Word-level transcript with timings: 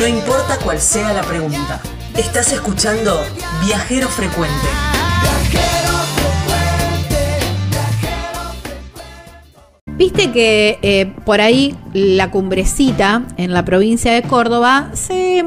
No 0.00 0.06
importa 0.06 0.58
cuál 0.64 0.80
sea 0.80 1.12
la 1.12 1.22
pregunta. 1.22 1.80
Estás 2.16 2.52
escuchando 2.52 3.20
Viajero 3.64 4.08
Frecuente. 4.08 4.66
Viste 9.86 10.30
que 10.32 10.78
eh, 10.82 11.12
por 11.26 11.40
ahí 11.40 11.74
la 11.92 12.30
cumbrecita 12.30 13.22
en 13.36 13.52
la 13.52 13.64
provincia 13.64 14.12
de 14.12 14.22
Córdoba 14.22 14.90
se, 14.94 15.44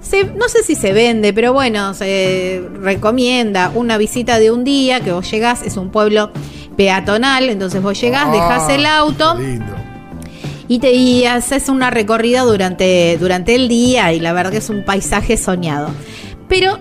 se- 0.00 0.24
no 0.24 0.48
sé 0.48 0.62
si 0.62 0.76
se 0.76 0.92
vende, 0.92 1.32
pero 1.34 1.52
bueno, 1.52 1.92
se 1.92 2.62
recomienda 2.80 3.70
una 3.74 3.98
visita 3.98 4.38
de 4.38 4.50
un 4.50 4.64
día 4.64 5.00
que 5.00 5.12
vos 5.12 5.30
llegás, 5.30 5.62
es 5.62 5.76
un 5.76 5.90
pueblo 5.90 6.30
peatonal, 6.76 7.50
entonces 7.50 7.82
vos 7.82 8.00
llegás, 8.00 8.28
Ah, 8.28 8.32
dejás 8.32 8.68
el 8.70 8.86
auto 8.86 9.34
qué 9.36 9.42
lindo. 9.42 9.66
Y 10.72 10.78
te 10.78 10.90
y 10.94 11.26
haces 11.26 11.68
una 11.68 11.90
recorrida 11.90 12.44
durante, 12.44 13.18
durante 13.20 13.54
el 13.54 13.68
día 13.68 14.14
y 14.14 14.20
la 14.20 14.32
verdad 14.32 14.52
que 14.52 14.56
es 14.56 14.70
un 14.70 14.86
paisaje 14.86 15.36
soñado. 15.36 15.90
Pero 16.48 16.78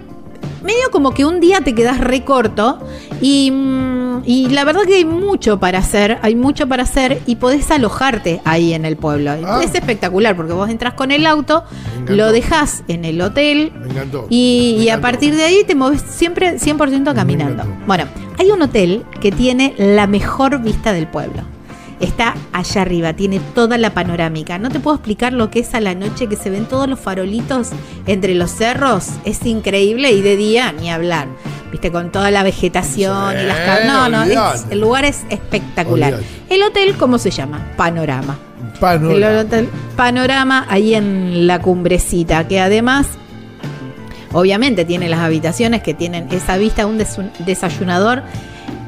medio 0.63 0.89
como 0.93 1.13
que 1.13 1.25
un 1.25 1.41
día 1.41 1.59
te 1.59 1.75
quedas 1.75 1.99
re 1.99 2.23
corto 2.23 2.79
y, 3.19 3.51
mm, 3.51 4.23
y 4.25 4.47
la 4.47 4.63
verdad 4.63 4.83
que 4.87 4.95
hay 4.95 5.03
mucho 5.03 5.59
para 5.59 5.79
hacer, 5.79 6.19
hay 6.21 6.35
mucho 6.35 6.69
para 6.69 6.83
hacer 6.83 7.21
y 7.25 7.35
podés 7.35 7.69
alojarte 7.69 8.39
ahí 8.45 8.71
en 8.73 8.85
el 8.85 8.95
pueblo. 8.95 9.31
Ah. 9.31 9.59
Es 9.61 9.75
espectacular 9.75 10.37
porque 10.37 10.53
vos 10.53 10.69
entras 10.69 10.93
con 10.93 11.11
el 11.11 11.25
auto, 11.25 11.65
lo 12.07 12.31
dejás 12.31 12.85
en 12.87 13.03
el 13.03 13.19
hotel 13.19 13.73
Me 13.77 13.91
encantó. 13.91 14.25
y, 14.29 14.75
Me 14.77 14.83
y 14.85 14.89
a 14.89 15.01
partir 15.01 15.35
de 15.35 15.43
ahí 15.43 15.65
te 15.67 15.75
mueves 15.75 16.01
siempre 16.07 16.57
100% 16.59 17.13
caminando. 17.13 17.65
Bueno, 17.85 18.05
hay 18.39 18.51
un 18.51 18.61
hotel 18.61 19.03
que 19.19 19.33
tiene 19.33 19.73
la 19.77 20.07
mejor 20.07 20.61
vista 20.61 20.93
del 20.93 21.07
pueblo. 21.07 21.43
Está 22.01 22.33
allá 22.51 22.81
arriba, 22.81 23.13
tiene 23.13 23.39
toda 23.53 23.77
la 23.77 23.93
panorámica. 23.93 24.57
No 24.57 24.70
te 24.70 24.79
puedo 24.79 24.95
explicar 24.98 25.34
lo 25.34 25.51
que 25.51 25.59
es 25.59 25.73
a 25.76 25.79
la 25.79 25.93
noche 25.93 26.27
que 26.27 26.35
se 26.35 26.49
ven 26.49 26.65
todos 26.65 26.89
los 26.89 26.99
farolitos 26.99 27.70
entre 28.07 28.34
los 28.35 28.51
cerros. 28.51 29.07
Es 29.23 29.45
increíble 29.45 30.11
y 30.11 30.21
de 30.21 30.35
día 30.35 30.71
ni 30.73 30.89
hablar. 30.91 31.27
Viste, 31.71 31.91
con 31.91 32.11
toda 32.11 32.31
la 32.31 32.43
vegetación 32.43 33.34
Sí, 33.37 33.43
y 33.43 33.48
las 33.48 33.85
No, 33.85 34.09
no, 34.09 34.23
es- 34.23 34.65
el 34.71 34.81
lugar 34.81 35.05
es 35.05 35.21
espectacular. 35.29 36.15
Olvidate. 36.15 36.53
El 36.55 36.63
hotel, 36.63 36.95
¿cómo 36.98 37.17
se 37.20 37.29
llama? 37.31 37.71
Panorama. 37.77 38.37
Panorama. 38.79 39.13
El 39.29 39.37
hotel 39.45 39.70
Panorama 39.95 40.65
ahí 40.70 40.95
en 40.95 41.45
la 41.48 41.59
cumbrecita, 41.61 42.48
que 42.48 42.59
además, 42.59 43.07
obviamente, 44.33 44.85
tiene 44.85 45.07
las 45.07 45.20
habitaciones 45.20 45.81
que 45.83 45.93
tienen 45.93 46.27
esa 46.31 46.57
vista, 46.57 46.85
un 46.85 46.98
desayunador 47.45 48.23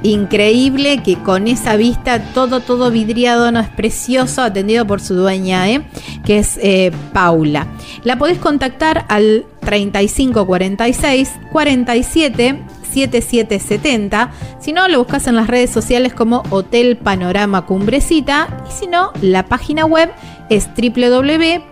increíble 0.04 1.02
que 1.04 1.18
con 1.18 1.48
esa 1.48 1.76
vista 1.76 2.20
todo 2.34 2.60
todo 2.60 2.92
vidriado 2.92 3.52
no 3.52 3.60
es 3.60 3.70
precioso 3.70 4.42
atendido 4.42 4.86
por 4.86 5.02
su 5.02 5.16
dueña 5.16 5.70
¿eh? 5.70 5.84
que 6.26 6.40
es 6.40 6.60
eh, 6.62 6.92
Paula 7.14 7.68
la 8.04 8.18
podés 8.18 8.38
contactar 8.38 9.06
al 9.10 9.46
3546 9.62 11.32
47 11.52 12.60
7770 12.94 14.32
si 14.60 14.74
no 14.74 14.88
lo 14.88 15.00
buscas 15.00 15.28
en 15.28 15.36
las 15.36 15.48
redes 15.48 15.70
sociales 15.70 16.14
como 16.14 16.44
Hotel 16.50 16.98
Panorama 16.98 17.66
Cumbrecita 17.66 18.66
y 18.70 18.72
si 18.72 18.88
no 18.88 19.12
la 19.22 19.46
página 19.46 19.86
web 19.86 20.10
es 20.50 20.70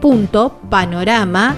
www.panorama 0.01 1.55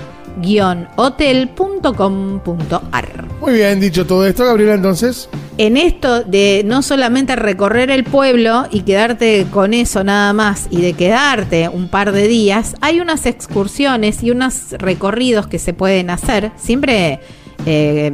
hotel.com.ar 0.96 3.26
Muy 3.40 3.54
bien, 3.54 3.80
dicho 3.80 4.06
todo 4.06 4.26
esto, 4.26 4.46
Gabriela, 4.46 4.76
entonces. 4.76 5.30
En 5.58 5.78
esto 5.78 6.24
de 6.24 6.64
no 6.66 6.82
solamente 6.82 7.36
recorrer 7.36 7.92
el 7.92 8.04
pueblo 8.04 8.66
y 8.72 8.82
quedarte 8.82 9.46
con 9.52 9.74
eso 9.74 10.04
nada 10.04 10.34
más 10.34 10.68
y 10.72 10.82
de 10.82 10.94
quedarte 10.94 11.70
un 11.70 11.88
par 11.90 12.12
de 12.12 12.28
días, 12.28 12.76
hay 12.82 13.00
unas 13.00 13.26
excursiones 13.26 14.24
y 14.24 14.32
unos 14.32 14.72
recorridos 14.72 15.48
que 15.48 15.60
se 15.60 15.74
pueden 15.74 16.10
hacer, 16.10 16.52
siempre 16.58 17.20
eh, 17.66 18.12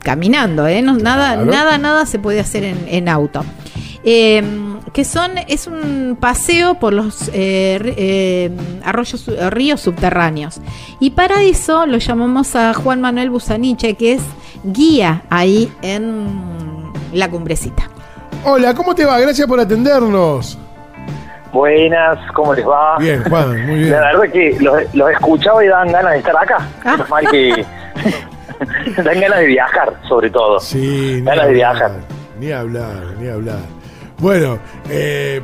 caminando, 0.00 0.66
¿eh? 0.66 0.82
No, 0.82 0.94
nada, 0.94 1.34
Claro. 1.34 1.50
nada, 1.50 1.78
nada 1.78 2.06
se 2.06 2.18
puede 2.18 2.40
hacer 2.40 2.64
en, 2.64 2.84
en 2.88 3.08
auto. 3.08 3.44
Eh, 4.04 4.42
que 4.92 5.04
son, 5.04 5.30
es 5.48 5.66
un 5.66 6.18
paseo 6.20 6.74
por 6.74 6.92
los 6.92 7.28
eh, 7.28 7.80
eh, 7.96 8.50
arroyos, 8.84 9.24
ríos 9.50 9.80
subterráneos. 9.80 10.60
Y 11.00 11.10
para 11.10 11.42
eso 11.42 11.86
lo 11.86 11.96
llamamos 11.98 12.54
a 12.56 12.74
Juan 12.74 13.00
Manuel 13.00 13.30
Busaniche, 13.30 13.94
que 13.94 14.14
es 14.14 14.22
guía 14.64 15.22
ahí 15.30 15.72
en 15.80 16.26
la 17.12 17.28
cumbrecita. 17.30 17.84
Hola, 18.44 18.74
¿cómo 18.74 18.94
te 18.94 19.04
va? 19.04 19.20
Gracias 19.20 19.46
por 19.46 19.60
atendernos. 19.60 20.58
Buenas, 21.52 22.18
¿cómo 22.32 22.54
les 22.54 22.66
va? 22.66 22.96
Bien, 22.98 23.22
Juan, 23.24 23.66
muy 23.66 23.80
bien. 23.80 23.90
La 23.92 24.12
verdad 24.12 24.32
que 24.32 24.56
los, 24.58 24.94
los 24.94 25.10
escuchaba 25.10 25.62
y 25.64 25.68
dan 25.68 25.92
ganas 25.92 26.12
de 26.12 26.18
estar 26.18 26.36
acá. 26.36 26.66
Ah. 26.84 26.92
Menos 26.92 27.08
mal 27.10 27.28
que 27.30 27.66
dan 29.04 29.20
ganas 29.20 29.38
de 29.40 29.46
viajar, 29.46 29.92
sobre 30.08 30.30
todo. 30.30 30.58
Sí, 30.60 31.16
ni 31.16 31.22
Ganas 31.22 31.46
de 31.46 31.52
viajar. 31.52 31.92
Ni 32.40 32.50
hablar, 32.50 33.04
ni 33.20 33.28
hablar. 33.28 33.58
Bueno, 34.18 34.58
eh, 34.88 35.42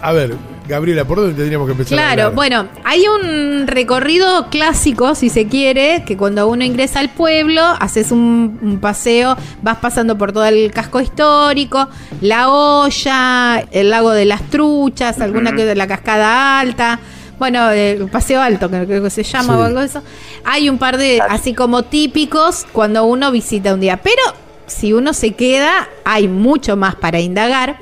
a 0.00 0.12
ver, 0.12 0.34
Gabriela, 0.70 1.04
¿por 1.04 1.18
dónde 1.18 1.34
tendríamos 1.34 1.66
que 1.66 1.72
empezar? 1.72 1.98
Claro, 1.98 2.32
bueno, 2.32 2.68
hay 2.84 3.04
un 3.06 3.66
recorrido 3.66 4.48
clásico, 4.48 5.14
si 5.14 5.28
se 5.28 5.46
quiere, 5.46 6.04
que 6.06 6.16
cuando 6.16 6.48
uno 6.48 6.64
ingresa 6.64 7.00
al 7.00 7.10
pueblo, 7.10 7.62
haces 7.80 8.10
un, 8.12 8.58
un 8.62 8.78
paseo, 8.80 9.36
vas 9.62 9.76
pasando 9.78 10.16
por 10.16 10.32
todo 10.32 10.46
el 10.46 10.70
casco 10.72 11.00
histórico, 11.00 11.88
la 12.20 12.48
olla, 12.48 13.60
el 13.70 13.90
lago 13.90 14.12
de 14.12 14.24
las 14.24 14.42
truchas, 14.48 15.20
alguna 15.20 15.52
que 15.52 15.64
de 15.64 15.74
la 15.74 15.86
cascada 15.86 16.58
alta. 16.60 17.00
Bueno, 17.38 17.70
el 17.70 18.06
paseo 18.08 18.40
alto, 18.40 18.70
que 18.70 18.86
creo 18.86 19.02
que 19.02 19.10
se 19.10 19.22
llama 19.22 19.54
Sí. 19.54 19.60
o 19.60 19.64
algo 19.64 19.80
de 19.80 19.86
eso. 19.86 20.02
Hay 20.44 20.68
un 20.68 20.76
par 20.78 20.98
de, 20.98 21.20
así 21.28 21.54
como 21.54 21.84
típicos, 21.84 22.66
cuando 22.72 23.04
uno 23.04 23.30
visita 23.32 23.72
un 23.72 23.80
día. 23.80 23.96
Pero 23.96 24.20
si 24.66 24.92
uno 24.92 25.14
se 25.14 25.32
queda, 25.32 25.88
hay 26.04 26.28
mucho 26.28 26.76
más 26.76 26.94
para 26.96 27.18
indagar. 27.18 27.78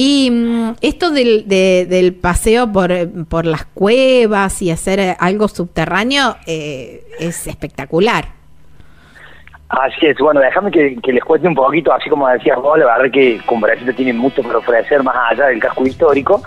Y 0.00 0.30
mm, 0.30 0.76
esto 0.80 1.10
del, 1.10 1.48
de- 1.48 1.84
del 1.90 2.14
paseo 2.14 2.70
por, 2.70 2.92
por 3.28 3.44
las 3.46 3.64
cuevas 3.64 4.62
y 4.62 4.70
hacer 4.70 5.00
eh, 5.00 5.16
algo 5.18 5.48
subterráneo 5.48 6.36
eh, 6.46 7.02
es 7.18 7.48
espectacular. 7.48 8.26
Así 9.70 10.06
es, 10.06 10.16
bueno, 10.18 10.38
déjame 10.40 10.70
que, 10.70 10.96
que 11.02 11.12
les 11.12 11.24
cuente 11.24 11.48
un 11.48 11.54
poquito, 11.56 11.92
así 11.92 12.08
como 12.08 12.28
decías 12.28 12.56
vos, 12.58 12.78
la 12.78 12.86
verdad 12.86 13.10
que 13.12 13.40
Cumbrecita 13.44 13.92
tiene 13.92 14.12
mucho 14.12 14.40
por 14.42 14.54
ofrecer 14.56 15.02
más 15.02 15.16
allá 15.32 15.46
del 15.46 15.58
casco 15.58 15.84
histórico, 15.84 16.42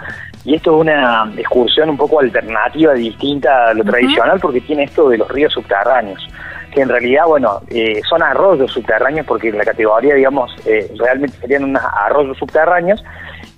y 0.46 0.56
esto 0.56 0.74
es 0.74 0.82
una 0.82 1.30
excursión 1.38 1.90
un 1.90 1.98
poco 1.98 2.22
alternativa, 2.22 2.94
distinta 2.94 3.68
a 3.68 3.74
lo 3.74 3.84
tradicional, 3.84 4.40
porque 4.40 4.62
tiene 4.62 4.84
esto 4.86 5.10
de 5.10 5.18
los 5.18 5.28
ríos 5.30 5.52
subterráneos, 5.54 6.26
que 6.74 6.82
en 6.82 6.90
realidad, 6.90 7.26
bueno, 7.28 7.60
eh, 7.70 8.00
son 8.10 8.24
arroyos 8.24 8.72
subterráneos, 8.72 9.28
porque 9.28 9.50
en 9.50 9.58
la 9.58 9.66
categoría, 9.66 10.16
digamos, 10.16 10.52
eh, 10.66 10.90
realmente 10.98 11.38
serían 11.42 11.66
unos 11.66 11.84
arroyos 11.84 12.38
subterráneos, 12.38 13.04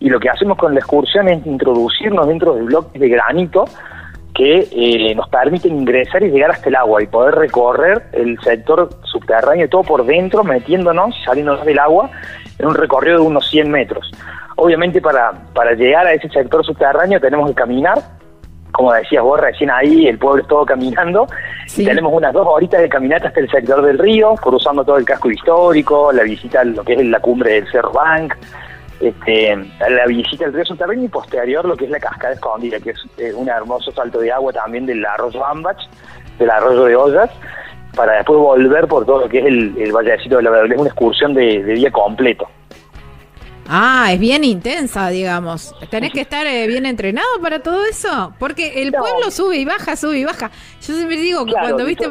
y 0.03 0.09
lo 0.09 0.19
que 0.19 0.29
hacemos 0.29 0.57
con 0.57 0.73
la 0.73 0.81
excursión 0.81 1.29
es 1.29 1.45
introducirnos 1.45 2.27
dentro 2.27 2.53
de 2.55 2.63
bloques 2.63 2.99
de 2.99 3.07
granito, 3.07 3.63
que 4.35 4.67
eh, 4.69 5.15
nos 5.15 5.29
permiten 5.29 5.77
ingresar 5.77 6.21
y 6.23 6.29
llegar 6.29 6.51
hasta 6.51 6.67
el 6.67 6.75
agua 6.75 7.01
y 7.01 7.07
poder 7.07 7.35
recorrer 7.35 8.03
el 8.11 8.37
sector 8.41 8.89
subterráneo, 9.03 9.69
todo 9.69 9.83
por 9.83 10.05
dentro, 10.05 10.43
metiéndonos 10.43 11.15
saliéndonos 11.23 11.65
del 11.65 11.79
agua 11.79 12.09
en 12.59 12.65
un 12.65 12.75
recorrido 12.75 13.19
de 13.19 13.23
unos 13.23 13.47
100 13.49 13.71
metros. 13.71 14.11
Obviamente 14.57 14.99
para, 14.99 15.31
para 15.53 15.71
llegar 15.71 16.05
a 16.05 16.11
ese 16.11 16.27
sector 16.27 16.65
subterráneo 16.65 17.21
tenemos 17.21 17.47
que 17.47 17.55
caminar, 17.55 17.99
como 18.73 18.91
decías 18.91 19.23
vos 19.23 19.39
recién 19.39 19.71
ahí, 19.71 20.07
el 20.07 20.17
pueblo 20.17 20.41
es 20.41 20.49
todo 20.49 20.65
caminando, 20.65 21.27
Sí. 21.67 21.83
y 21.83 21.85
tenemos 21.85 22.11
unas 22.11 22.33
dos 22.33 22.45
horitas 22.45 22.81
de 22.81 22.89
caminata 22.89 23.29
hasta 23.29 23.39
el 23.39 23.49
sector 23.49 23.81
del 23.81 23.97
río, 23.97 24.35
cruzando 24.35 24.83
todo 24.83 24.97
el 24.97 25.05
casco 25.05 25.31
histórico, 25.31 26.11
la 26.11 26.23
visita 26.23 26.59
a 26.59 26.65
lo 26.65 26.83
que 26.83 26.91
es 26.91 27.05
la 27.05 27.21
cumbre 27.21 27.53
del 27.53 27.71
Cerro 27.71 27.93
Bank, 27.93 28.33
este, 29.07 29.55
la 29.89 30.05
visita 30.07 30.45
al 30.45 30.53
río 30.53 30.65
subterráneo 30.65 31.05
y 31.05 31.07
posterior 31.09 31.65
lo 31.65 31.75
que 31.75 31.85
es 31.85 31.91
la 31.91 31.99
cascada 31.99 32.33
escondida, 32.33 32.79
que 32.79 32.91
es 32.91 32.99
eh, 33.17 33.33
un 33.33 33.49
hermoso 33.49 33.91
salto 33.91 34.19
de 34.19 34.31
agua 34.31 34.51
también 34.53 34.85
del 34.85 35.05
arroyo 35.05 35.45
Ambach, 35.45 35.77
del 36.39 36.49
arroyo 36.49 36.85
de 36.85 36.95
Ollas, 36.95 37.29
para 37.95 38.13
después 38.13 38.39
volver 38.39 38.87
por 38.87 39.05
todo 39.05 39.21
lo 39.21 39.29
que 39.29 39.39
es 39.39 39.45
el, 39.45 39.75
el 39.77 39.91
vallecito 39.91 40.37
de 40.37 40.43
la 40.43 40.49
Verdad. 40.49 40.73
Es 40.73 40.79
una 40.79 40.89
excursión 40.89 41.33
de, 41.33 41.63
de 41.63 41.73
día 41.73 41.91
completo. 41.91 42.47
Ah, 43.67 44.09
es 44.11 44.19
bien 44.19 44.43
intensa, 44.43 45.09
digamos. 45.09 45.73
Tenés 45.89 46.11
que 46.11 46.21
estar 46.21 46.45
eh, 46.45 46.67
bien 46.67 46.85
entrenado 46.85 47.39
para 47.41 47.59
todo 47.59 47.85
eso, 47.85 48.33
porque 48.37 48.81
el 48.81 48.91
No. 48.91 48.99
pueblo 48.99 49.31
sube 49.31 49.57
y 49.57 49.63
baja, 49.65 49.95
sube 49.95 50.17
y 50.19 50.25
baja. 50.25 50.51
Yo 50.81 50.93
siempre 50.93 51.15
digo 51.17 51.45
que 51.45 51.51
Claro, 51.53 51.67
cuando 51.69 51.85
viste... 51.85 52.09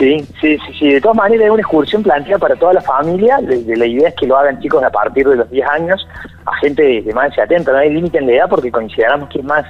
Sí, 0.00 0.26
sí, 0.40 0.56
sí, 0.56 0.72
sí. 0.78 0.92
De 0.94 1.00
todas 1.02 1.18
maneras 1.18 1.44
es 1.44 1.50
una 1.50 1.60
excursión 1.60 2.02
planteada 2.02 2.38
para 2.38 2.56
toda 2.56 2.72
la 2.72 2.80
familia. 2.80 3.36
De 3.42 3.76
la 3.76 3.84
idea 3.84 4.08
es 4.08 4.14
que 4.14 4.26
lo 4.26 4.38
hagan 4.38 4.58
chicos 4.58 4.82
a 4.82 4.88
partir 4.88 5.28
de 5.28 5.36
los 5.36 5.50
10 5.50 5.68
años, 5.68 6.08
a 6.46 6.56
gente 6.56 7.02
de, 7.02 7.12
más 7.12 7.28
de 7.28 7.42
70. 7.42 7.70
No 7.70 7.76
hay 7.76 7.92
límite 7.92 8.16
en 8.16 8.26
la 8.26 8.32
edad 8.32 8.48
porque 8.48 8.72
consideramos 8.72 9.28
que 9.28 9.40
es 9.40 9.44
más 9.44 9.66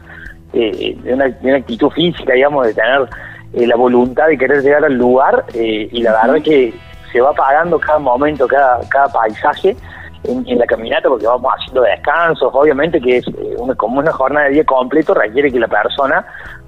eh, 0.53 0.97
de, 1.03 1.15
una, 1.15 1.25
de 1.25 1.49
una 1.49 1.57
actitud 1.57 1.91
física, 1.91 2.33
digamos, 2.33 2.65
de 2.65 2.75
tener 2.75 3.09
eh, 3.55 3.67
la 3.67 3.75
voluntad 3.75 4.29
de 4.29 4.39
querer 4.39 4.63
llegar 4.63 4.85
al 4.85 4.95
lugar. 4.95 5.45
eh, 5.53 5.89
y 5.91 6.01
la 6.01 6.13
verdad 6.13 6.41
que 6.45 6.73
se 7.11 7.21
va 7.21 7.33
pagando 7.33 7.81
cada 7.81 7.99
momento, 7.99 8.47
cada, 8.47 8.79
cada 8.89 9.09
paisaje. 9.09 9.77
en, 10.23 10.59
la 10.59 10.67
caminata 10.67 11.09
porque 11.09 11.27
vamos 11.27 11.53
haciendo 11.59 11.83
descansos, 11.83 12.51
obviamente 12.53 13.01
que 13.01 13.17
es 13.17 13.27
eh, 13.27 13.57
una, 13.59 13.75
como 13.75 13.99
una 13.99 14.13
jornada 14.13 14.47
de 14.47 14.53
día 14.53 14.65
completo, 14.65 15.13
requiere 15.13 15.51
que 15.51 15.59
la 15.59 15.67
persona 15.67 16.25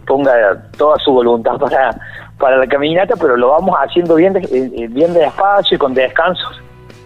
ponga 0.06 0.62
toda 0.76 0.96
su 0.98 1.12
voluntad 1.12 1.56
para, 1.58 1.96
para 2.38 2.56
la 2.56 2.66
caminata, 2.66 3.14
pero 3.20 3.36
lo 3.36 3.50
vamos 3.50 3.74
haciendo 3.80 4.16
bien, 4.16 4.32
de, 4.32 4.40
eh, 4.40 4.88
bien 4.88 5.12
despacio 5.12 5.76
y 5.76 5.78
con 5.78 5.94
descansos, 5.94 6.60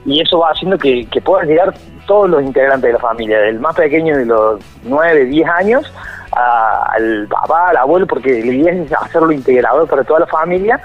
y 0.04 0.20
eso 0.20 0.38
va 0.38 0.50
haciendo 0.50 0.78
que, 0.78 1.06
que 1.06 1.20
puedan 1.20 1.48
llegar 1.48 1.74
todos 2.06 2.30
los 2.30 2.42
integrantes 2.42 2.88
de 2.88 2.92
la 2.92 2.98
familia, 2.98 3.40
del 3.40 3.58
más 3.58 3.74
pequeño 3.74 4.16
de 4.16 4.26
los 4.26 4.60
9, 4.84 5.24
10 5.24 5.48
años, 5.48 5.92
al 6.32 7.26
papá, 7.28 7.70
al 7.70 7.76
abuelo, 7.78 8.06
porque 8.06 8.44
la 8.44 8.52
idea 8.52 8.72
es 8.72 8.92
hacerlo 8.92 9.32
integrador 9.32 9.88
para 9.88 10.04
toda 10.04 10.20
la 10.20 10.26
familia, 10.26 10.80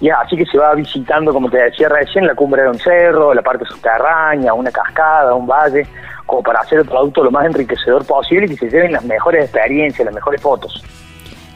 y 0.00 0.10
así 0.10 0.36
que 0.36 0.46
se 0.46 0.58
va 0.58 0.74
visitando, 0.74 1.32
como 1.32 1.50
te 1.50 1.58
decía 1.58 1.88
recién, 1.88 2.26
la 2.26 2.34
cumbre 2.34 2.62
de 2.62 2.68
un 2.68 2.78
cerro, 2.78 3.34
la 3.34 3.42
parte 3.42 3.64
subterránea, 3.64 4.54
una 4.54 4.70
cascada, 4.70 5.34
un 5.34 5.46
valle, 5.46 5.86
como 6.26 6.42
para 6.42 6.60
hacer 6.60 6.80
el 6.80 6.84
producto 6.84 7.24
lo 7.24 7.30
más 7.30 7.46
enriquecedor 7.46 8.06
posible 8.06 8.46
y 8.46 8.50
que 8.50 8.56
se 8.56 8.70
lleven 8.70 8.92
las 8.92 9.04
mejores 9.04 9.44
experiencias, 9.44 10.04
las 10.04 10.14
mejores 10.14 10.40
fotos. 10.40 10.84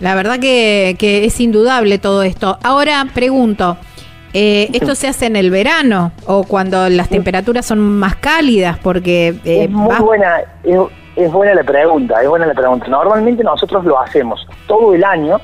La 0.03 0.17
verdad 0.17 0.41
que, 0.41 0.97
que 0.99 1.25
es 1.25 1.41
indudable 1.41 1.99
todo 1.99 2.25
esto. 2.25 2.59
Ahora 2.65 3.07
pregunto, 3.15 3.77
eh, 4.35 4.69
¿esto 4.73 4.97
se 4.97 5.07
hace 5.07 5.27
en 5.27 5.37
el 5.37 5.53
verano 5.53 6.11
o 6.27 6.43
cuando 6.43 6.89
las 6.89 7.09
temperaturas 7.09 7.65
son 7.65 7.79
más 7.79 8.17
cálidas? 8.17 8.79
Porque 8.79 9.29
eh, 9.45 9.65
es 9.65 9.71
muy 9.71 9.95
buena, 10.01 10.39
es, 11.15 11.31
buena 11.31 11.55
la 11.55 11.63
pregunta, 11.63 12.21
es 12.21 12.29
buena 12.29 12.47
la 12.47 12.55
pregunta. 12.55 12.89
Normalmente 12.89 13.45
nosotros 13.45 13.85
lo 13.85 14.01
hacemos 14.01 14.45
todo 14.67 14.93
el 14.93 15.05
año 15.05 15.41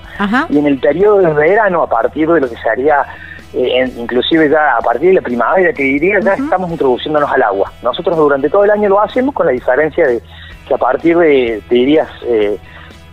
y 0.48 0.58
en 0.58 0.66
el 0.66 0.78
periodo 0.80 1.18
de 1.18 1.32
verano, 1.34 1.84
a 1.84 1.88
partir 1.88 2.28
de 2.28 2.40
lo 2.40 2.50
que 2.50 2.56
sería 2.56 3.06
eh, 3.54 3.88
inclusive 3.96 4.50
ya 4.50 4.76
a 4.76 4.80
partir 4.80 5.10
de 5.10 5.14
la 5.14 5.20
primavera, 5.20 5.72
que 5.72 5.84
diría, 5.84 6.18
ya 6.18 6.34
estamos 6.34 6.68
introduciéndonos 6.68 7.30
al 7.30 7.44
agua. 7.44 7.72
Nosotros 7.80 8.16
durante 8.16 8.50
todo 8.50 8.64
el 8.64 8.72
año 8.72 8.88
lo 8.88 9.00
hacemos 9.00 9.36
con 9.36 9.46
la 9.46 9.52
diferencia 9.52 10.04
de 10.04 10.20
que 10.66 10.74
a 10.74 10.78
partir 10.78 11.16
de, 11.16 11.62
te 11.68 11.74
dirías, 11.76 12.08
eh, 12.26 12.58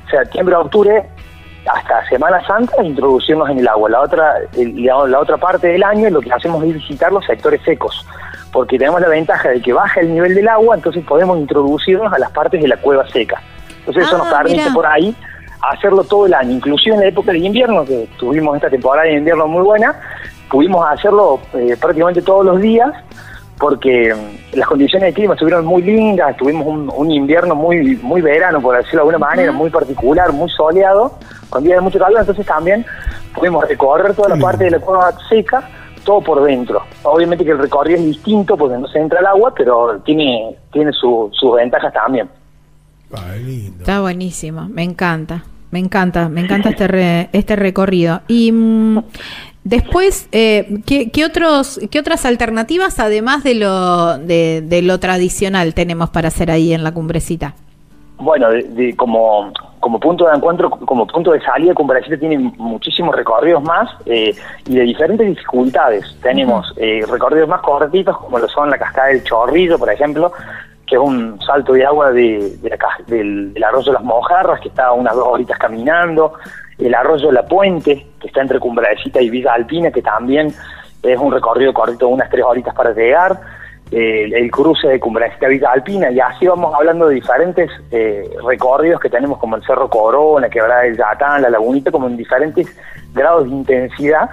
septiembre, 0.09 0.55
octubre, 0.55 1.03
hasta 1.73 2.07
Semana 2.07 2.45
Santa, 2.45 2.83
introducirnos 2.83 3.49
en 3.49 3.59
el 3.59 3.67
agua. 3.67 3.89
La 3.89 4.01
otra, 4.01 4.35
la, 4.53 5.19
otra 5.19 5.37
parte 5.37 5.67
del 5.67 5.83
año 5.83 6.09
lo 6.09 6.21
que 6.21 6.31
hacemos 6.31 6.63
es 6.63 6.73
visitar 6.73 7.11
los 7.11 7.25
sectores 7.25 7.61
secos, 7.63 8.05
porque 8.51 8.77
tenemos 8.77 9.01
la 9.01 9.09
ventaja 9.09 9.49
de 9.49 9.61
que 9.61 9.73
baja 9.73 9.99
el 10.01 10.13
nivel 10.13 10.35
del 10.35 10.47
agua, 10.47 10.75
entonces 10.75 11.03
podemos 11.05 11.37
introducirnos 11.37 12.11
a 12.13 12.19
las 12.19 12.31
partes 12.31 12.61
de 12.61 12.67
la 12.67 12.77
cueva 12.77 13.07
seca. 13.09 13.41
Entonces 13.79 14.05
eso 14.05 14.17
nos 14.17 14.27
ah, 14.27 14.41
permite 14.43 14.71
por 14.71 14.85
ahí 14.85 15.15
hacerlo 15.61 16.03
todo 16.03 16.25
el 16.25 16.33
año, 16.33 16.51
inclusive 16.51 16.95
en 16.95 17.01
la 17.01 17.07
época 17.07 17.31
de 17.31 17.39
invierno, 17.39 17.85
que 17.85 18.07
tuvimos 18.17 18.55
esta 18.55 18.69
temporada 18.69 19.07
de 19.07 19.15
invierno 19.15 19.47
muy 19.47 19.63
buena, 19.63 19.95
pudimos 20.49 20.85
hacerlo 20.87 21.39
eh, 21.53 21.75
prácticamente 21.79 22.21
todos 22.21 22.45
los 22.45 22.61
días, 22.61 22.91
porque 23.57 24.13
mm, 24.13 24.57
las 24.57 24.67
condiciones 24.67 25.07
de 25.09 25.13
clima 25.13 25.33
estuvieron 25.33 25.65
muy 25.65 25.81
lindas, 25.81 26.35
tuvimos 26.37 26.65
un, 26.67 27.11
invierno 27.11 27.55
muy 27.55 27.95
muy 27.97 28.21
verano, 28.21 28.61
por 28.61 28.75
decirlo 28.77 28.99
de 28.99 29.09
alguna 29.09 29.17
manera, 29.17 29.51
muy 29.51 29.69
particular, 29.69 30.31
muy 30.33 30.49
soleado, 30.49 31.17
con 31.49 31.63
días 31.63 31.77
de 31.77 31.81
mucho 31.81 31.99
calor, 31.99 32.19
entonces 32.19 32.45
también 32.45 32.85
pudimos 33.33 33.67
recorrer 33.67 34.13
toda 34.13 34.29
la 34.29 34.37
parte 34.37 34.65
de 34.65 34.71
la 34.71 34.79
cueva 34.79 35.13
seca, 35.29 35.69
todo 36.03 36.21
por 36.21 36.43
dentro. 36.43 36.81
Obviamente 37.03 37.43
que 37.43 37.51
el 37.51 37.59
recorrido 37.59 37.99
es 37.99 38.05
distinto 38.05 38.57
porque 38.57 38.77
no 38.77 38.87
se 38.87 38.99
entra 38.99 39.19
el 39.19 39.25
agua, 39.25 39.53
pero 39.55 39.99
tiene, 40.05 40.55
tiene 40.71 40.91
sus 40.93 41.31
ventajas 41.55 41.93
también. 41.93 42.29
Está 43.79 44.01
buenísimo, 44.01 44.67
me 44.69 44.83
encanta. 44.83 45.43
Me 45.71 45.79
encanta, 45.79 46.29
me 46.29 46.41
encanta 46.41 46.69
este 46.69 47.29
este 47.33 47.55
recorrido. 47.57 48.21
Y 48.29 48.51
mm, 48.51 49.03
después, 49.65 50.29
eh, 50.31 50.79
¿qué, 50.85 51.25
otros, 51.25 51.81
¿qué 51.91 51.99
otras 51.99 52.25
alternativas, 52.25 52.99
además 52.99 53.43
de 53.43 53.55
lo, 53.55 54.17
de, 54.17 54.81
lo 54.81 54.99
tradicional, 54.99 55.73
tenemos 55.73 56.09
para 56.11 56.29
hacer 56.29 56.49
ahí 56.49 56.71
en 56.71 56.83
la 56.85 56.93
cumbrecita? 56.93 57.55
Bueno, 58.17 58.49
de, 58.49 58.95
como, 58.95 59.51
como 59.81 59.99
punto 59.99 60.25
de 60.25 60.35
encuentro, 60.35 60.69
como 60.69 61.05
punto 61.05 61.31
de 61.31 61.41
salida, 61.41 61.73
Cumbrecita 61.73 62.17
tiene 62.17 62.37
muchísimos 62.37 63.13
recorridos 63.13 63.61
más 63.61 63.89
eh, 64.05 64.33
y 64.67 64.75
de 64.75 64.83
diferentes 64.83 65.27
dificultades. 65.27 66.15
Tenemos 66.21 66.73
eh, 66.77 67.03
recorridos 67.09 67.49
más 67.49 67.61
cortitos, 67.61 68.17
como 68.17 68.39
lo 68.39 68.47
son 68.47 68.69
la 68.69 68.77
cascada 68.77 69.09
del 69.09 69.23
Chorrillo, 69.25 69.77
por 69.77 69.91
ejemplo, 69.91 70.31
que 70.87 70.95
es 70.95 71.01
un 71.01 71.41
salto 71.41 71.73
de 71.73 71.85
agua 71.85 72.11
de, 72.11 72.57
la, 72.63 72.77
del, 73.07 73.53
arroyo 73.61 73.91
de 73.91 73.93
las 73.93 74.03
Mojarras, 74.03 74.61
que 74.61 74.69
está 74.69 74.93
unas 74.93 75.13
dos 75.13 75.27
horitas 75.27 75.57
caminando, 75.57 76.35
el 76.77 76.93
arroyo 76.93 77.31
la 77.31 77.45
Puente, 77.45 78.07
que 78.19 78.27
está 78.27 78.41
entre 78.41 78.59
Cumbrecita 78.59 79.21
y 79.21 79.29
Villa 79.29 79.53
Alpina, 79.53 79.91
que 79.91 80.01
también 80.01 80.53
es 81.01 81.19
un 81.19 81.31
recorrido 81.31 81.73
cortito 81.73 82.07
de 82.07 82.13
unas 82.13 82.29
tres 82.29 82.43
horitas 82.43 82.73
para 82.73 82.91
llegar, 82.91 83.39
el 83.91 84.51
cruce 84.51 84.87
de 84.87 84.99
Cumbrecita 84.99 85.47
Villa 85.47 85.71
Alpina, 85.71 86.09
y 86.09 86.19
así 86.19 86.47
vamos 86.47 86.73
hablando 86.73 87.07
de 87.07 87.15
diferentes 87.15 87.69
eh, 87.91 88.29
recorridos 88.43 88.99
que 88.99 89.09
tenemos 89.09 89.37
como 89.37 89.55
el 89.55 89.63
Cerro 89.63 89.89
Corona, 89.89 90.49
Quebrada 90.49 90.81
del 90.81 90.97
Yatán, 90.97 91.43
la 91.43 91.49
Lagunita, 91.49 91.91
como 91.91 92.07
en 92.07 92.17
diferentes 92.17 92.67
grados 93.13 93.45
de 93.45 93.51
intensidad, 93.51 94.29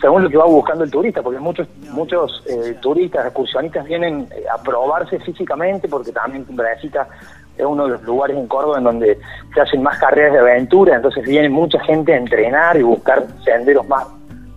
según 0.00 0.24
lo 0.24 0.30
que 0.30 0.36
va 0.36 0.46
buscando 0.46 0.84
el 0.84 0.90
turista, 0.90 1.22
porque 1.22 1.40
muchos 1.40 1.68
muchos 1.90 2.44
eh, 2.46 2.74
turistas, 2.80 3.26
excursionistas 3.26 3.84
vienen 3.86 4.28
eh, 4.34 4.44
a 4.52 4.62
probarse 4.62 5.18
físicamente, 5.20 5.88
porque 5.88 6.12
también 6.12 6.44
Cumbrecita 6.44 7.08
es 7.60 7.66
uno 7.66 7.84
de 7.84 7.92
los 7.92 8.02
lugares 8.02 8.36
en 8.36 8.46
Córdoba 8.46 8.78
en 8.78 8.84
donde 8.84 9.18
se 9.54 9.60
hacen 9.60 9.82
más 9.82 9.98
carreras 9.98 10.32
de 10.32 10.38
aventura, 10.38 10.96
entonces 10.96 11.24
viene 11.24 11.48
mucha 11.48 11.78
gente 11.80 12.12
a 12.12 12.16
entrenar 12.16 12.76
y 12.76 12.82
buscar 12.82 13.26
senderos 13.44 13.86
más, 13.88 14.06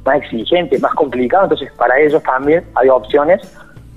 más 0.05 0.17
exigentes, 0.17 0.81
más 0.81 0.93
complicados, 0.93 1.45
entonces 1.45 1.71
para 1.77 1.99
ellos 1.99 2.21
también 2.23 2.63
hay 2.75 2.89
opciones 2.89 3.41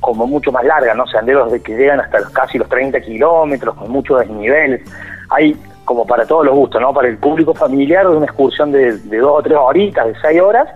como 0.01 0.27
mucho 0.27 0.53
más 0.53 0.65
largas, 0.65 0.97
¿no? 0.97 1.07
Senderos 1.07 1.51
de 1.51 1.61
que 1.61 1.77
llegan 1.77 2.01
hasta 2.01 2.21
los, 2.21 2.31
casi 2.31 2.59
los 2.59 2.69
30 2.69 3.01
kilómetros, 3.01 3.75
con 3.75 3.91
muchos 3.91 4.21
desniveles. 4.21 4.83
Hay 5.31 5.57
como 5.85 6.07
para 6.07 6.27
todos 6.27 6.45
los 6.45 6.55
gustos, 6.55 6.81
¿no? 6.81 6.93
Para 6.93 7.09
el 7.09 7.17
público 7.19 7.55
familiar, 7.55 8.07
una 8.09 8.27
excursión 8.27 8.73
de, 8.73 8.99
de 8.99 9.19
dos 9.19 9.39
o 9.39 9.43
tres 9.43 9.57
horitas, 9.57 10.07
de 10.07 10.15
seis 10.21 10.41
horas, 10.41 10.69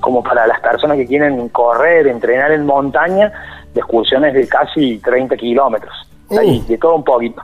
como 0.00 0.22
para 0.22 0.46
las 0.46 0.60
personas 0.60 0.96
que 0.96 1.06
quieren 1.06 1.48
correr, 1.50 2.06
entrenar 2.06 2.50
en 2.52 2.66
montaña, 2.66 3.32
de 3.72 3.80
excursiones 3.80 4.34
de 4.34 4.46
casi 4.48 4.98
30 4.98 5.36
kilómetros. 5.36 5.94
Ahí, 6.30 6.62
uh. 6.64 6.68
de 6.68 6.78
todo 6.78 6.96
un 6.96 7.04
poquito. 7.04 7.42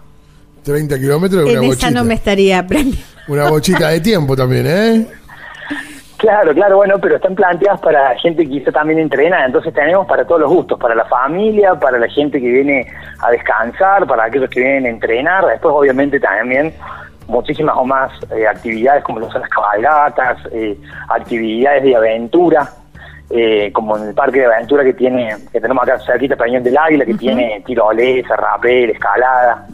30 0.63 0.99
kilómetros 0.99 1.45
una 1.45 1.53
en 1.53 1.65
esa 1.65 1.91
no 1.91 2.05
me 2.05 2.15
estaría 2.15 2.59
aprendiendo. 2.59 3.05
Una 3.29 3.49
bochita 3.49 3.89
de 3.89 4.01
tiempo 4.01 4.35
también, 4.35 4.67
¿eh? 4.67 5.07
Claro, 6.21 6.53
claro, 6.53 6.77
bueno, 6.77 6.99
pero 7.01 7.17
están 7.17 7.35
planteadas 7.35 7.81
para 7.81 8.15
gente 8.19 8.45
que 8.45 8.51
quizá 8.51 8.71
también 8.71 8.99
entrena, 8.99 9.47
entonces 9.47 9.73
tenemos 9.73 10.07
para 10.07 10.27
todos 10.27 10.43
los 10.43 10.51
gustos, 10.51 10.79
para 10.79 10.95
la 10.95 11.07
familia, 11.07 11.75
para 11.77 11.99
la 11.99 12.09
gente 12.09 12.39
que 12.39 12.47
viene 12.47 12.87
a 13.21 13.31
descansar, 13.31 14.07
para 14.07 14.25
aquellos 14.25 14.51
que 14.51 14.61
vienen 14.61 14.85
a 14.85 14.89
entrenar, 14.91 15.47
después 15.47 15.75
obviamente 15.75 16.21
también 16.21 16.75
muchísimas 17.27 17.75
o 17.79 17.85
más 17.87 18.13
eh, 18.37 18.47
actividades 18.47 19.03
como 19.03 19.31
son 19.31 19.41
las 19.41 19.49
cabalgatas, 19.49 20.39
eh, 20.53 20.77
actividades 21.09 21.85
de 21.85 21.97
aventura, 21.97 22.69
eh, 23.31 23.71
como 23.73 23.97
en 23.97 24.09
el 24.09 24.15
parque 24.15 24.41
de 24.41 24.47
aventura 24.47 24.85
que 24.85 24.93
tiene, 24.93 25.35
que 25.51 25.61
tenemos 25.61 25.83
acá 25.85 25.99
cerquita 26.01 26.37
Peñón 26.37 26.63
del 26.63 26.77
Águila, 26.77 27.07
que 27.07 27.15
tiene 27.15 27.63
tirolesa, 27.65 28.37
rapel, 28.37 28.91
escalada. 28.91 29.67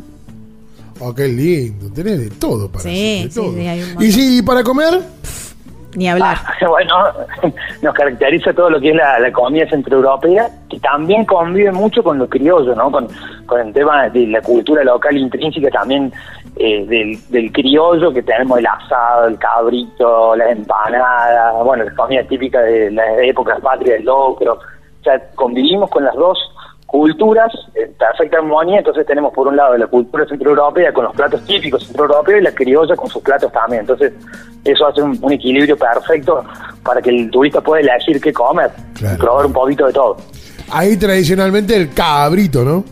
Oh, 1.00 1.14
qué 1.14 1.28
lindo, 1.28 1.92
tenés 1.92 2.20
de 2.20 2.30
todo 2.36 2.70
para 2.70 2.82
sí, 2.82 3.28
Sí, 3.30 3.68
¿Y 4.00 4.12
si 4.12 4.42
para 4.42 4.62
comer? 4.62 4.94
Ni 5.94 6.08
hablar. 6.08 6.36
Ah, 6.44 6.66
bueno, 6.68 6.94
nos 7.82 7.94
caracteriza 7.94 8.52
todo 8.52 8.70
lo 8.70 8.80
que 8.80 8.90
es 8.90 8.96
la, 8.96 9.32
comida 9.32 9.68
centroeuropea, 9.68 10.48
que 10.68 10.78
también 10.80 11.24
convive 11.24 11.72
mucho 11.72 12.02
con 12.02 12.18
lo 12.18 12.28
criollo, 12.28 12.74
¿no? 12.74 12.90
Con, 12.90 13.08
con 13.46 13.60
el 13.60 13.72
tema 13.72 14.08
de 14.08 14.26
la 14.26 14.40
cultura 14.42 14.84
local 14.84 15.16
intrínseca 15.16 15.70
también 15.70 16.12
eh, 16.56 16.84
del, 16.86 17.18
del, 17.30 17.52
criollo, 17.52 18.12
que 18.12 18.22
tenemos 18.22 18.58
el 18.58 18.66
asado, 18.66 19.26
el 19.26 19.38
cabrito, 19.38 20.36
la 20.36 20.50
empanada, 20.50 21.52
bueno, 21.62 21.84
la 21.84 21.94
comida 21.94 22.22
típica 22.24 22.60
de 22.60 22.90
las 22.90 23.18
épocas 23.22 23.60
patrias, 23.60 23.98
el 23.98 24.04
locro. 24.04 24.54
O 24.54 25.02
sea, 25.02 25.18
convivimos 25.34 25.88
con 25.90 26.04
las 26.04 26.14
dos 26.14 26.38
culturas 26.86 27.52
perfecta 27.98 28.38
armonía, 28.38 28.78
entonces 28.78 29.06
tenemos 29.06 29.32
por 29.32 29.48
un 29.48 29.56
lado 29.56 29.76
la 29.76 29.86
cultura 29.86 30.26
centroeuropea 30.26 30.92
con 30.92 31.04
los 31.04 31.14
platos 31.14 31.44
típicos 31.44 31.84
centroeuropeos 31.86 32.40
y 32.40 32.44
la 32.44 32.52
criolla 32.52 32.94
con 32.96 33.08
sus 33.08 33.22
platos 33.22 33.52
también. 33.52 33.80
Entonces, 33.80 34.12
eso 34.64 34.86
hace 34.86 35.02
un, 35.02 35.32
equilibrio 35.32 35.76
perfecto 35.76 36.44
para 36.82 37.02
que 37.02 37.10
el 37.10 37.30
turista 37.30 37.60
pueda 37.60 37.80
elegir 37.80 38.20
qué 38.20 38.32
comer 38.32 38.70
y 39.00 39.16
probar 39.16 39.46
un 39.46 39.52
poquito 39.52 39.86
de 39.86 39.92
todo. 39.92 40.16
Ahí 40.70 40.96
tradicionalmente 40.96 41.76
el 41.76 41.92
cabrito, 41.92 42.64
¿no? 42.64 42.84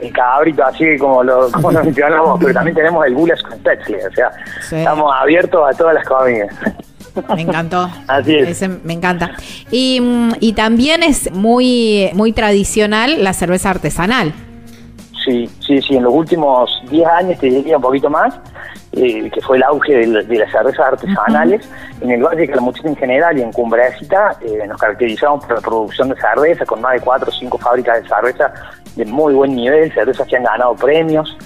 el 0.00 0.12
cabrito, 0.12 0.64
así 0.64 0.96
como 0.96 1.24
lo, 1.24 1.50
como 1.50 1.72
mencionamos, 1.72 2.38
pero 2.40 2.54
también 2.54 2.76
tenemos 2.76 3.04
el 3.04 3.14
gulas 3.14 3.42
con 3.42 3.58
Tetzle, 3.62 4.06
o 4.06 4.12
sea, 4.12 4.30
estamos 4.70 5.12
abiertos 5.12 5.60
a 5.68 5.76
todas 5.76 5.94
las 5.94 6.06
comidas. 6.06 6.54
Me 7.34 7.42
encantó. 7.42 7.90
Así 8.06 8.34
es. 8.34 8.68
me 8.84 8.92
encanta. 8.92 9.32
Y, 9.70 10.00
mm, 10.00 10.32
y, 10.40 10.52
también 10.52 11.02
es 11.02 11.32
muy, 11.32 12.10
muy 12.14 12.32
tradicional 12.32 13.22
la 13.22 13.32
cerveza 13.32 13.70
artesanal. 13.70 14.32
Sí, 15.24 15.48
sí, 15.60 15.80
sí. 15.82 15.96
En 15.96 16.04
los 16.04 16.14
últimos 16.14 16.70
10 16.90 17.06
años, 17.06 17.38
te 17.38 17.46
diría 17.48 17.76
un 17.76 17.82
poquito 17.82 18.08
más, 18.08 18.34
eh, 18.92 19.30
que 19.30 19.40
fue 19.42 19.58
el 19.58 19.62
auge 19.62 19.94
de, 19.94 20.22
de 20.22 20.38
las 20.38 20.50
cervezas 20.50 20.80
artesanales, 20.80 21.68
en 22.00 22.10
el 22.10 22.22
Valle 22.22 22.42
de 22.42 22.48
Calamuchita 22.48 22.88
en 22.88 22.96
general 22.96 23.38
y 23.38 23.42
en 23.42 23.52
Cumbrecita 23.52 24.36
eh, 24.40 24.66
nos 24.66 24.80
caracterizamos 24.80 25.44
por 25.44 25.56
la 25.56 25.60
producción 25.60 26.08
de 26.08 26.16
cerveza, 26.16 26.64
con 26.64 26.80
más 26.80 26.94
de 26.94 27.00
cuatro 27.00 27.28
o 27.28 27.32
cinco 27.32 27.58
fábricas 27.58 28.02
de 28.02 28.08
cerveza 28.08 28.52
de 28.96 29.04
muy 29.04 29.34
buen 29.34 29.54
nivel, 29.54 29.92
cervezas 29.92 30.26
que 30.26 30.36
han 30.36 30.44
ganado 30.44 30.74
premios. 30.74 31.36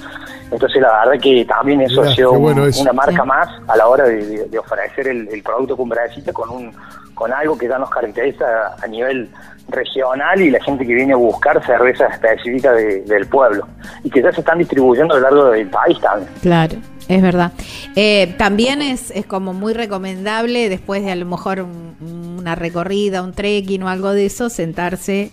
Entonces 0.52 0.80
la 0.82 0.92
verdad 1.04 1.20
que 1.20 1.44
también 1.46 1.80
eso 1.80 2.02
Mirá, 2.02 2.12
ha 2.12 2.14
sido 2.14 2.32
bueno 2.34 2.62
un- 2.64 2.72
una 2.80 2.92
marca 2.92 3.22
Sí. 3.22 3.26
más 3.28 3.48
a 3.66 3.76
la 3.76 3.86
hora 3.88 4.04
de, 4.04 4.16
de- 4.26 4.44
de 4.48 4.58
ofrecer 4.58 5.08
el, 5.08 5.28
el 5.32 5.42
producto 5.42 5.76
Cumbrecita 5.76 6.32
con 6.32 6.50
un 6.50 6.72
con 7.14 7.32
algo 7.32 7.56
que 7.58 7.68
ya 7.68 7.78
nos 7.78 7.90
caracteriza 7.90 8.44
a 8.82 8.86
nivel 8.86 9.28
regional 9.68 10.40
y 10.40 10.50
la 10.50 10.62
gente 10.62 10.86
que 10.86 10.94
viene 10.94 11.12
a 11.12 11.16
buscar 11.16 11.64
cervezas 11.64 12.12
específicas 12.14 12.74
de- 12.76 13.02
del 13.02 13.26
pueblo 13.26 13.66
y 14.02 14.10
que 14.10 14.22
ya 14.22 14.32
se 14.32 14.40
están 14.40 14.58
distribuyendo 14.58 15.14
a 15.14 15.18
lo 15.18 15.22
largo 15.22 15.50
del 15.50 15.68
país 15.68 15.98
también. 16.00 16.30
Claro, 16.40 16.76
es 17.08 17.22
verdad. 17.22 17.52
Eh, 17.96 18.34
también 18.38 18.82
es, 18.82 19.10
es 19.12 19.26
como 19.26 19.52
muy 19.52 19.72
recomendable 19.74 20.68
después 20.68 21.04
de 21.04 21.12
a 21.12 21.16
lo 21.16 21.26
mejor 21.26 21.60
un- 21.60 22.36
una 22.38 22.54
recorrida, 22.54 23.22
un 23.22 23.32
trekking 23.32 23.82
o 23.84 23.88
algo 23.88 24.10
de 24.12 24.26
eso, 24.26 24.48
sentarse 24.50 25.30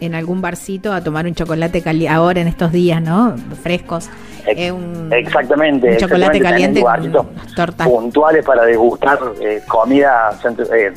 en 0.00 0.14
algún 0.14 0.40
barcito 0.40 0.92
a 0.92 1.00
tomar 1.02 1.26
un 1.26 1.34
chocolate 1.34 1.80
caliente, 1.82 2.08
ahora 2.14 2.40
en 2.40 2.48
estos 2.48 2.72
días, 2.72 3.00
¿no? 3.00 3.34
Frescos. 3.62 4.08
Eh, 4.46 4.72
un- 4.72 5.08
exactamente. 5.12 5.90
Un 5.92 5.96
chocolate 5.98 6.38
exactamente, 6.38 6.82
caliente 6.82 7.12
con 7.12 7.54
tortas. 7.54 7.86
puntuales 7.88 8.44
para 8.44 8.64
degustar 8.64 9.18
eh, 9.40 9.62
comida, 9.68 10.32
centro- 10.42 10.66
eh, 10.74 10.92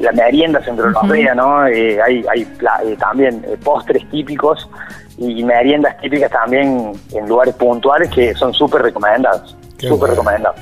la 0.00 0.12
merienda 0.12 0.62
centroeuropea, 0.62 1.34
¿no? 1.34 1.66
Eh, 1.66 1.98
hay 2.02 2.22
hay 2.30 2.42
eh, 2.42 2.96
también 2.98 3.42
eh, 3.48 3.56
postres 3.64 4.06
típicos 4.10 4.68
y 5.16 5.42
meriendas 5.42 5.96
típicas 5.98 6.30
también 6.30 6.92
en 7.14 7.26
lugares 7.28 7.54
puntuales 7.54 8.10
que 8.10 8.34
son 8.34 8.52
súper 8.52 8.82
recomendados. 8.82 9.56
Qué 9.78 9.88
Súper 9.88 10.10
bueno. 10.10 10.14
recomendados. 10.14 10.60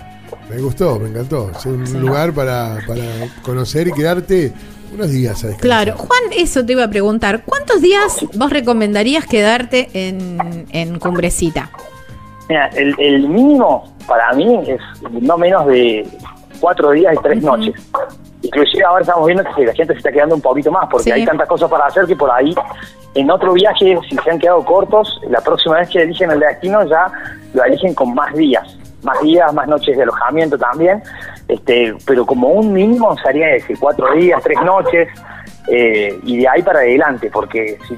Me 0.49 0.59
gustó, 0.63 1.01
me 1.01 1.09
encantó. 1.09 1.51
Es 1.51 1.67
un 1.67 1.83
lugar 2.01 2.33
para, 2.33 2.79
para 2.87 3.03
conocer 3.43 3.89
y 3.89 3.93
quedarte 3.93 4.53
unos 4.93 5.11
días 5.11 5.43
a 5.45 5.49
descansar. 5.49 5.61
Claro, 5.61 5.97
Juan, 5.97 6.21
eso 6.37 6.65
te 6.65 6.73
iba 6.73 6.85
a 6.85 6.89
preguntar. 6.91 7.43
¿Cuántos 7.45 7.81
días 7.83 8.25
vos 8.35 8.51
recomendarías 8.51 9.27
quedarte 9.27 9.89
en, 9.93 10.67
en 10.73 10.99
Cumbrecita? 10.99 11.71
Mira, 12.49 12.69
el, 12.75 12.95
el 12.99 13.29
mínimo 13.29 13.93
para 14.07 14.33
mí 14.33 14.63
es 14.69 14.81
no 15.11 15.37
menos 15.37 15.67
de 15.67 16.07
cuatro 16.61 16.91
días 16.93 17.15
y 17.19 17.23
tres 17.23 17.43
noches. 17.43 17.75
Inclusive 18.43 18.85
ahora 18.85 19.01
estamos 19.03 19.27
viendo 19.27 19.43
que 19.57 19.65
la 19.67 19.75
gente 19.75 19.93
se 19.95 19.99
está 19.99 20.13
quedando 20.13 20.37
un 20.37 20.41
poquito 20.41 20.71
más 20.71 20.87
porque 20.91 21.05
Sí. 21.05 21.11
hay 21.11 21.25
tantas 21.25 21.49
cosas 21.49 21.69
para 21.69 21.87
hacer 21.87 22.07
que 22.07 22.15
por 22.15 22.31
ahí 22.31 22.55
en 23.15 23.31
otro 23.31 23.55
viaje, 23.55 23.99
si 24.09 24.17
se 24.17 24.31
han 24.31 24.39
quedado 24.39 24.65
cortos, 24.65 25.21
la 25.29 25.41
próxima 25.41 25.77
vez 25.77 25.89
que 25.89 26.03
eligen 26.03 26.31
el 26.31 26.39
destino 26.39 26.85
ya 26.87 27.11
lo 27.55 27.65
eligen 27.65 27.95
con 27.95 28.15
más 28.15 28.33
días, 28.35 28.77
más 29.03 29.21
días, 29.23 29.53
más 29.55 29.67
noches 29.67 29.97
de 29.97 30.03
alojamiento 30.03 30.57
también, 30.59 31.03
este, 31.49 31.95
pero 32.07 32.27
como 32.27 32.49
un 32.49 32.73
mínimo 32.73 33.17
sería 33.19 33.55
ese, 33.55 33.77
cuatro 33.79 34.13
días, 34.15 34.43
tres 34.43 34.61
noches, 34.63 35.09
eh, 35.69 36.19
y 36.23 36.39
de 36.39 36.49
ahí 36.49 36.63
para 36.63 36.81
adelante, 36.81 37.31
porque 37.33 37.79
si 37.87 37.97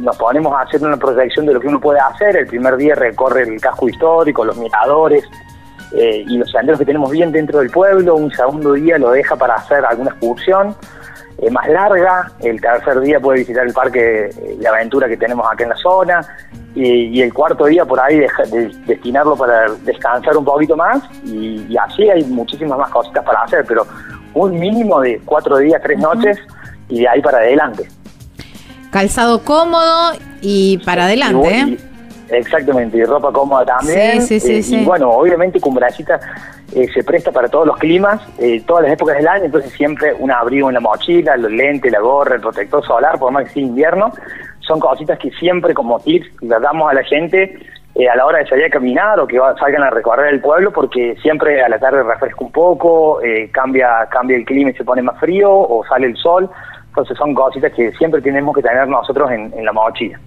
nos 0.00 0.16
ponemos 0.16 0.52
a 0.52 0.62
hacer 0.62 0.82
una 0.82 0.96
proyección 0.96 1.46
de 1.46 1.54
lo 1.54 1.60
que 1.60 1.68
uno 1.68 1.80
puede 1.80 1.98
hacer, 2.00 2.36
el 2.36 2.46
primer 2.46 2.76
día 2.76 2.94
recorre 2.94 3.42
el 3.42 3.60
casco 3.60 3.88
histórico, 3.88 4.44
los 4.44 4.56
miradores, 4.56 5.24
eh, 5.92 6.24
y 6.26 6.38
los 6.38 6.50
senderos 6.50 6.78
que 6.78 6.86
tenemos 6.86 7.10
bien 7.10 7.30
dentro 7.30 7.60
del 7.60 7.70
pueblo, 7.70 8.16
un 8.16 8.30
segundo 8.32 8.72
día 8.72 8.98
lo 8.98 9.10
deja 9.10 9.36
para 9.36 9.54
hacer 9.54 9.84
alguna 9.84 10.10
excursión 10.10 10.74
eh, 11.38 11.50
más 11.50 11.68
larga, 11.68 12.32
el 12.40 12.60
tercer 12.60 13.00
día 13.00 13.20
puede 13.20 13.40
visitar 13.40 13.66
el 13.66 13.72
parque 13.72 14.30
de 14.58 14.68
aventura 14.68 15.08
que 15.08 15.16
tenemos 15.16 15.46
acá 15.50 15.64
en 15.64 15.70
la 15.70 15.76
zona, 15.76 16.20
y, 16.74 17.18
y 17.18 17.22
el 17.22 17.32
cuarto 17.32 17.66
día 17.66 17.84
por 17.84 18.00
ahí 18.00 18.18
deja- 18.18 18.42
de- 18.44 18.72
destinarlo 18.86 19.36
para 19.36 19.70
descansar 19.84 20.36
un 20.36 20.44
poquito 20.44 20.76
más, 20.76 21.02
y, 21.24 21.64
y 21.68 21.76
así 21.76 22.08
hay 22.10 22.24
muchísimas 22.24 22.78
más 22.78 22.90
cositas 22.90 23.24
para 23.24 23.42
hacer, 23.42 23.64
pero 23.66 23.86
un 24.34 24.58
mínimo 24.58 25.00
de 25.00 25.20
cuatro 25.24 25.58
días, 25.58 25.80
tres 25.82 25.98
noches, 25.98 26.38
y 26.88 27.00
de 27.00 27.08
ahí 27.08 27.20
para 27.22 27.38
adelante. 27.38 27.88
Calzado 28.90 29.42
cómodo 29.42 30.12
y 30.40 30.78
para 30.84 31.04
adelante, 31.06 31.48
¿eh? 31.48 31.64
y- 32.30 32.34
exactamente, 32.34 32.96
y 32.98 33.04
ropa 33.04 33.32
cómoda 33.32 33.64
también. 33.64 34.22
Sí, 34.22 34.40
sí, 34.40 34.40
sí, 34.40 34.54
eh, 34.56 34.62
sí. 34.62 34.76
Y 34.80 34.84
bueno, 34.84 35.10
obviamente 35.10 35.60
Cumbracita 35.60 36.20
eh, 36.72 36.86
se 36.92 37.02
presta 37.02 37.32
para 37.32 37.48
todos 37.48 37.66
los 37.66 37.76
climas, 37.76 38.20
eh, 38.38 38.62
todas 38.66 38.84
las 38.84 38.92
épocas 38.92 39.16
del 39.16 39.26
año, 39.28 39.44
entonces 39.44 39.72
siempre 39.72 40.14
un 40.18 40.30
abrigo 40.30 40.68
en 40.68 40.74
la 40.74 40.80
mochila, 40.80 41.36
los 41.36 41.50
lentes, 41.50 41.90
la 41.90 42.00
gorra, 42.00 42.36
el 42.36 42.40
protector 42.40 42.84
solar, 42.84 43.18
por 43.18 43.32
más 43.32 43.44
que 43.44 43.50
sea 43.54 43.62
invierno, 43.62 44.12
son 44.66 44.80
cositas 44.80 45.18
que 45.18 45.30
siempre 45.32 45.74
como 45.74 45.98
tips 46.00 46.26
las 46.42 46.60
damos 46.62 46.90
a 46.90 46.94
la 46.94 47.04
gente 47.04 47.58
eh, 47.94 48.08
a 48.08 48.16
la 48.16 48.26
hora 48.26 48.38
de 48.38 48.46
salir 48.48 48.64
a 48.64 48.70
caminar 48.70 49.20
o 49.20 49.26
que 49.26 49.38
va- 49.38 49.56
salgan 49.56 49.82
a 49.84 49.90
recorrer 49.90 50.34
el 50.34 50.40
pueblo, 50.40 50.72
porque 50.72 51.16
siempre 51.22 51.62
a 51.62 51.68
la 51.68 51.78
tarde 51.78 52.02
refresca 52.02 52.44
un 52.44 52.50
poco, 52.50 53.22
eh, 53.22 53.50
cambia, 53.52 54.08
cambia 54.10 54.36
el 54.36 54.44
clima 54.44 54.70
y 54.70 54.74
se 54.74 54.82
pone 54.84 55.00
más 55.02 55.18
frío 55.20 55.48
o 55.52 55.84
sale 55.88 56.08
el 56.08 56.16
sol, 56.16 56.50
entonces 56.88 57.16
son 57.16 57.34
cositas 57.34 57.72
que 57.72 57.92
siempre 57.92 58.20
tenemos 58.20 58.54
que 58.54 58.62
tener 58.62 58.88
nosotros 58.88 59.30
en- 59.30 59.52
en 59.56 59.64
la 59.64 59.72
mochila. 59.72 60.18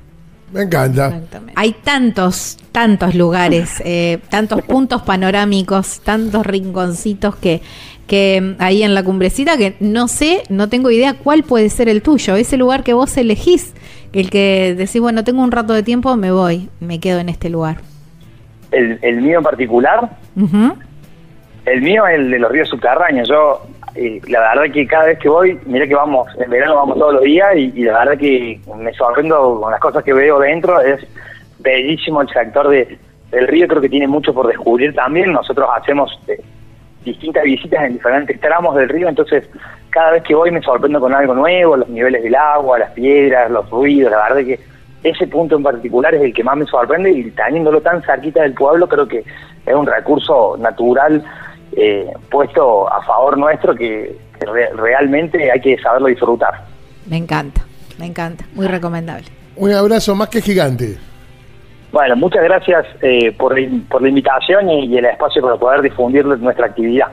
Me 0.53 0.62
encanta. 0.62 1.08
Exactamente. 1.08 1.53
Hay 1.58 1.74
tantos, 1.74 2.58
tantos 2.72 3.15
lugares, 3.15 3.82
eh, 3.86 4.20
tantos 4.29 4.62
puntos 4.62 5.01
panorámicos, 5.01 6.00
tantos 6.06 6.46
rinconcitos 6.46 7.36
que, 7.36 7.62
que 8.08 8.39
mm, 8.41 8.62
ahí 8.62 8.82
en 8.82 8.94
la 8.94 9.03
cumbrecita 9.03 9.58
que 9.58 9.75
no 9.82 10.08
sé, 10.08 10.44
no 10.48 10.70
tengo 10.70 10.89
idea 10.89 11.15
cuál 11.22 11.44
puede 11.44 11.67
ser 11.70 11.89
el 11.89 12.01
tuyo, 12.01 12.38
ese 12.38 12.56
lugar 12.56 12.84
que 12.86 12.94
vos 12.94 13.17
elegís, 13.17 13.74
el 14.13 14.29
que 14.29 14.75
decís, 14.75 14.99
bueno, 15.01 15.23
tengo 15.23 15.41
un 15.43 15.51
rato 15.51 15.73
de 15.73 15.83
tiempo, 15.83 16.15
me 16.15 16.31
voy, 16.31 16.69
me 16.79 16.99
quedo 16.99 17.19
en 17.19 17.29
este 17.29 17.49
lugar. 17.49 17.77
El, 18.71 18.99
el 19.01 19.21
mío 19.21 19.37
en 19.37 19.43
particular, 19.43 20.09
el 21.65 21.81
mío 21.81 22.07
es 22.07 22.15
el 22.15 22.31
de 22.31 22.39
los 22.39 22.51
ríos 22.51 22.69
subterráneos. 22.69 23.27
Yo, 23.29 23.61
eh, 23.95 24.21
la 24.27 24.39
verdad 24.39 24.73
que 24.73 24.85
cada 24.87 25.05
vez 25.05 25.19
que 25.19 25.29
voy, 25.29 25.59
mira 25.65 25.87
que 25.87 25.95
vamos, 25.95 26.27
en 26.39 26.49
verano 26.49 26.75
vamos 26.75 26.97
todos 26.97 27.13
los 27.15 27.23
días 27.23 27.55
y, 27.55 27.71
y 27.75 27.83
la 27.83 27.99
verdad 27.99 28.17
que 28.17 28.59
me 28.75 28.93
sorprendo 28.93 29.59
con 29.61 29.71
las 29.71 29.79
cosas 29.79 30.03
que 30.03 30.13
veo 30.13 30.39
dentro. 30.39 30.81
Es 30.81 30.99
bellísimo 31.59 32.21
el 32.21 32.29
sector 32.29 32.69
de, 32.69 32.97
del 33.31 33.47
río, 33.47 33.67
creo 33.67 33.81
que 33.81 33.89
tiene 33.89 34.07
mucho 34.07 34.33
por 34.33 34.47
descubrir 34.47 34.93
también. 34.93 35.31
Nosotros 35.31 35.69
hacemos 35.75 36.19
eh, 36.27 36.41
distintas 37.07 37.43
visitas 37.43 37.83
en 37.85 37.93
diferentes 37.93 38.39
tramos 38.39 38.75
del 38.75 38.89
río, 38.89 39.07
entonces 39.09 39.43
cada 39.89 40.11
vez 40.11 40.23
que 40.23 40.35
voy 40.35 40.51
me 40.51 40.61
sorprendo 40.61 40.99
con 40.99 41.13
algo 41.13 41.33
nuevo, 41.33 41.77
los 41.77 41.89
niveles 41.89 42.21
del 42.23 42.35
agua, 42.35 42.77
las 42.79 42.91
piedras, 42.91 43.49
los 43.49 43.69
ruidos, 43.69 44.11
la 44.11 44.17
verdad 44.29 44.45
que 44.45 44.59
ese 45.03 45.27
punto 45.27 45.55
en 45.55 45.63
particular 45.63 46.13
es 46.15 46.21
el 46.21 46.33
que 46.33 46.43
más 46.43 46.57
me 46.57 46.65
sorprende 46.65 47.11
y 47.11 47.31
teniéndolo 47.31 47.81
tan 47.81 48.01
cerquita 48.03 48.41
del 48.41 48.53
pueblo 48.53 48.87
creo 48.87 49.07
que 49.07 49.19
es 49.65 49.73
un 49.75 49.85
recurso 49.85 50.55
natural 50.59 51.23
eh, 51.75 52.11
puesto 52.29 52.91
a 52.91 53.01
favor 53.03 53.37
nuestro 53.37 53.75
que, 53.75 54.17
que 54.39 54.45
re- 54.45 54.69
realmente 54.75 55.51
hay 55.51 55.59
que 55.61 55.77
saberlo 55.79 56.07
disfrutar. 56.07 56.53
Me 57.05 57.17
encanta, 57.17 57.61
me 57.99 58.05
encanta, 58.07 58.45
muy 58.53 58.67
recomendable. 58.67 59.25
Un 59.55 59.71
abrazo 59.73 60.13
más 60.15 60.29
que 60.29 60.41
gigante. 60.41 60.97
Bueno, 61.98 62.16
muchas 62.16 62.44
gracias 62.44 62.86
eh, 63.01 63.32
por, 63.32 63.56
por 63.89 64.04
la 64.04 64.10
invitación 64.10 64.70
y, 64.70 64.86
y 64.86 64.98
el 65.00 65.06
espacio 65.06 65.42
para 65.42 65.56
poder 65.56 65.82
difundir 65.82 66.24
nuestra 66.27 66.68
actividad. 66.68 67.08